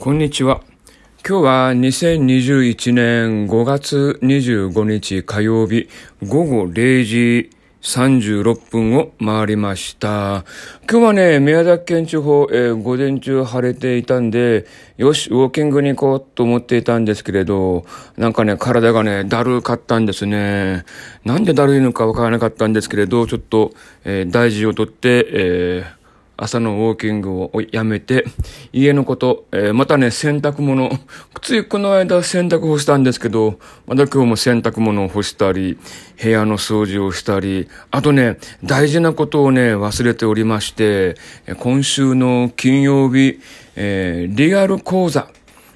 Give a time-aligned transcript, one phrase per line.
[0.00, 0.60] こんにちは。
[1.28, 5.88] 今日は2021年5月25日火曜日
[6.24, 7.50] 午後0時
[7.82, 10.44] 36分を回りました。
[10.88, 14.66] 今日はね、宮崎県地方、えー、午前中晴れていたんで、
[14.98, 17.84] よし、ウォーキングに行こうと思っていたんですけれど、
[18.16, 20.84] なんかね、体がね、だるかったんですね。
[21.24, 23.72] なんでだるいのかわからなかったんですけれど、ちょっと、
[24.04, 25.97] えー、大事をとって、えー
[26.40, 28.24] 朝のウォーキングをやめて、
[28.72, 30.88] 家のこと、えー、またね、洗濯物、
[31.42, 35.78] ついこの間洗濯干したんですけど、また今日も洗濯物を干したり、
[36.22, 41.16] 部屋の掃除をしたり、あとね、大事なことをね、忘れておりまして、
[41.58, 43.40] 今週の金曜日、
[43.74, 45.28] えー、リアル講座、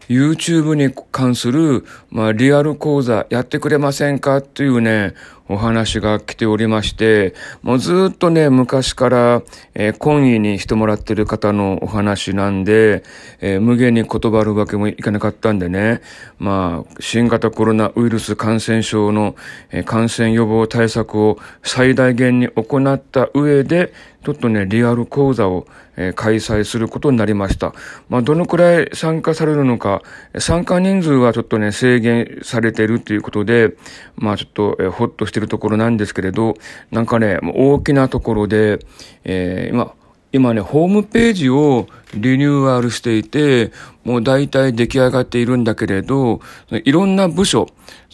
[0.08, 5.14] YouTube に関する、まあ、リアル講座やってくれませんかっていうね、
[5.52, 9.42] お話が来ておりまして、もうずっとね、昔から、
[9.74, 13.02] えー、懇意にしてもらってる方のお話なんで、
[13.40, 16.00] えー、無限に断るわけもいかなかったんでね、
[16.38, 19.36] まあ、新型コロナウイルス感染症の、
[19.70, 23.92] えー、感染予防対策を最大限に行った上で、
[24.24, 25.66] ちょっとね、リアル講座を、
[25.96, 27.74] えー、開催することになりました。
[28.08, 30.02] まあ、どのくらい参加されるのか、
[30.38, 33.74] 参加人数はちょっとね、制限されているということで、
[34.16, 36.54] まあ、ちょっと、えー、ほっとしてるところなんですけれど、
[36.90, 38.78] なんかね、大きなところで、
[39.24, 39.94] えー、今、
[40.32, 43.70] 今ね、ホームページをリニューアルしていて、
[44.04, 46.40] もう大体出来上がっているんだけれど、
[46.70, 47.66] いろんな部署、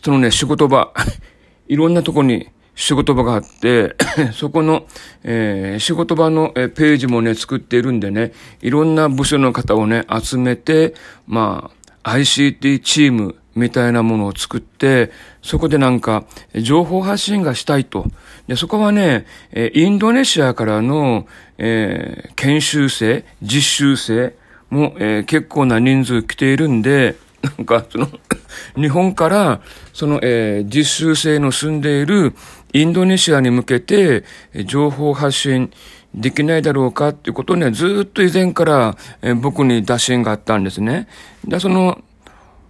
[0.02, 0.92] そのね、仕事場、
[1.68, 3.94] いろんなとこに仕事場があって、
[4.34, 4.86] そこの、
[5.22, 8.32] えー、仕事場の、えページもね、作っているんでね、
[8.62, 10.94] いろんな部署の方をね、集めて、
[11.26, 11.70] ま
[12.02, 15.10] あ、ICT チームみたいなものを作って、
[15.42, 18.06] そこでなんか、情報発信がしたいと。
[18.46, 19.26] で、そこはね、
[19.74, 21.26] インドネシアからの、
[21.58, 24.34] えー、研修生、実習生
[24.70, 28.08] も、えー、結構な人数来ているんで、 なんか、その
[28.76, 29.60] 日本から、
[29.92, 32.34] その、えー、実習生の住んでいる
[32.72, 34.24] インドネシアに向けて、
[34.64, 35.70] 情報発信
[36.14, 41.06] できないだろうかっていうことをね、ずっと以前から、えー、僕に打診があったんですね。
[41.44, 42.00] で、その、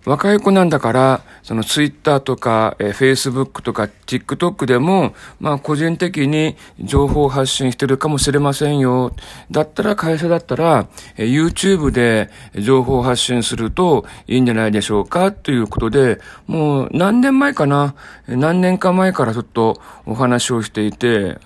[0.08, 9.12] 若い子なんだから、そのツイッターとか、えー、フェイスブックとか、TikTok でも、まあ個人的に情報発信してるかもしれませんよ。
[9.50, 10.88] だったら会社だったら、
[11.19, 17.94] えー、YouTube で情報発信するといいんじゃないでしょうかということで、もう何年前かな
[18.26, 21.36] 何年か前からちょっとお話をしていて、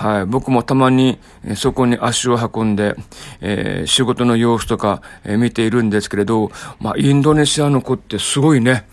[0.00, 0.24] はい。
[0.24, 2.96] 僕もたまに、えそこに足を運んで、
[3.42, 6.50] えー、仕事の様子とか、えー、見ているんですけれど、
[6.80, 8.88] まあ、インドネシアの子ってすごいね。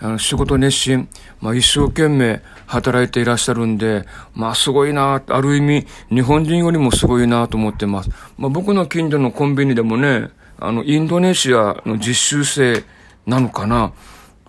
[0.00, 1.08] あの仕事熱心、
[1.40, 8.10] まあ、一生懸命働いていらっしゃるんで、まあ、すごいな、ある意味、日本人よりもすごいなと思ってます。
[8.38, 10.28] まあ、僕の近所のコンビニでもね、
[10.60, 12.84] あの、インドネシアの実習生
[13.26, 13.92] なのかな。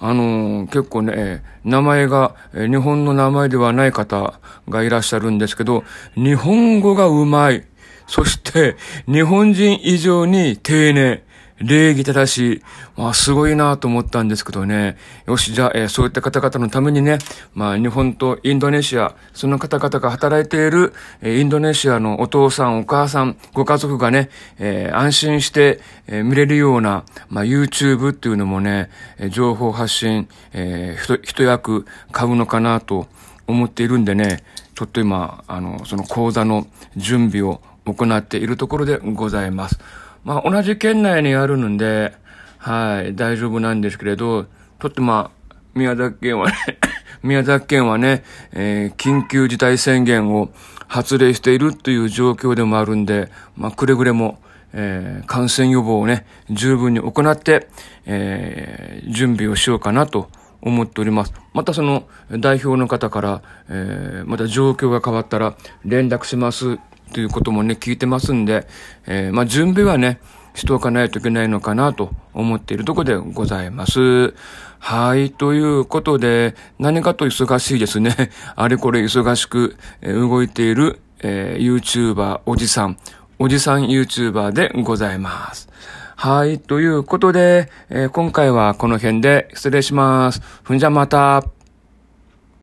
[0.05, 4.37] あのー、結構ね、名前が、日本の名前ではない方
[4.67, 7.63] がいらっしゃるんですけど、日本語がうまい。
[8.05, 8.75] そして、
[9.07, 11.23] 日本人以上に丁寧。
[11.59, 12.61] 礼儀正しい。
[12.97, 14.97] まあ、すごいなと思ったんですけどね。
[15.25, 17.19] よし、じゃあ、えー、そういった方々のためにね、
[17.53, 33.07] まあ、日本とインドネシア、その方々が働いている、えー、インドネシアのお父さん、お母さん、ご家族がね、えー、安心して、えー、見れるような、まあ、YouTube っていうのもね、えー、情報発信、えー、一役買うのかなと
[33.47, 34.43] 思っているんでね、
[34.75, 39.79] ちょっと今、あの、その講座の準備を行っているところでございます。
[40.23, 42.13] まあ、同じ県内にあるので、
[42.57, 44.45] はい、大丈夫なんですけれど、
[44.79, 46.55] とってまあ、宮崎県はね
[47.23, 50.49] 宮崎県はね、えー、緊急事態宣言を
[50.87, 54.39] 発令しているという状況でもあるんで、まあ、くれぐれも、
[54.73, 57.67] えー、感染予防をね、十分に行って、
[58.05, 60.29] えー、準備をしようかなと
[60.61, 61.33] 思っております。
[61.53, 66.77] またその代表の方から、えー、また状況が変わったら連絡します
[67.13, 68.67] ということもね、聞いてますんで、
[69.05, 70.19] えー、まあ、準備はね、
[70.55, 74.33] しておかないといけないのかなと思っているとこでございます。
[74.79, 75.31] はい。
[75.31, 78.31] ということで、何かと忙しいですね。
[78.55, 82.97] あれこれ忙しく、え、動いている、えー、YouTuber おじさん、
[83.39, 85.69] おじさん YouTuber でございます。
[86.15, 86.59] はい。
[86.59, 90.41] ということで、えー、今回はこの辺で失礼します。
[90.63, 91.43] ふんじゃまた。